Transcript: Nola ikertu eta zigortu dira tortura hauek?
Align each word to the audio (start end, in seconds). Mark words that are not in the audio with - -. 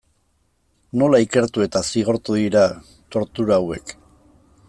Nola 1.01 1.19
ikertu 1.25 1.65
eta 1.65 1.83
zigortu 1.91 2.39
dira 2.39 2.65
tortura 3.17 3.61
hauek? 3.61 3.97